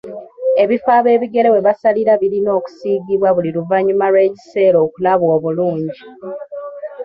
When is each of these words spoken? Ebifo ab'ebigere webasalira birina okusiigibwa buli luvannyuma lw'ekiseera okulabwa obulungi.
Ebifo 0.63 0.89
ab'ebigere 0.99 1.49
webasalira 1.55 2.13
birina 2.21 2.49
okusiigibwa 2.59 3.27
buli 3.35 3.49
luvannyuma 3.55 4.05
lw'ekiseera 4.11 4.77
okulabwa 4.85 5.29
obulungi. 5.37 5.97